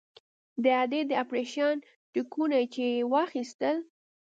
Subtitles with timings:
[0.63, 1.75] د ادې د اپرېشن
[2.13, 3.77] ټکونه چې يې واخيستل.